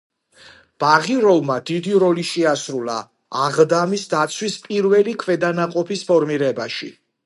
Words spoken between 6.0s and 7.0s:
ფორმირებაში.